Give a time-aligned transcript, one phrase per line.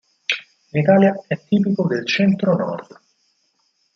[0.71, 2.99] In Italia è tipico del Centro-Nord.